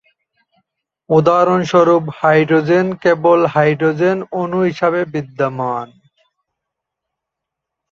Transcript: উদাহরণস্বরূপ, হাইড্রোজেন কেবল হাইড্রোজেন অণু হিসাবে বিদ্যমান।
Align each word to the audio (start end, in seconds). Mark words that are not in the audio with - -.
উদাহরণস্বরূপ, 1.09 2.03
হাইড্রোজেন 2.19 2.87
কেবল 3.03 3.39
হাইড্রোজেন 3.53 4.17
অণু 4.39 4.59
হিসাবে 4.69 5.01
বিদ্যমান। 5.13 5.87